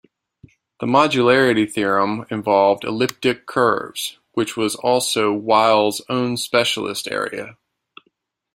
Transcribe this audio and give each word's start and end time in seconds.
The 0.79 0.87
modularity 0.87 1.71
theorem 1.71 2.25
involved 2.31 2.83
elliptic 2.85 3.45
curves, 3.45 4.17
which 4.31 4.57
was 4.57 4.73
also 4.75 5.31
Wiles's 5.31 6.03
own 6.09 6.37
specialist 6.37 7.07
area. 7.07 7.55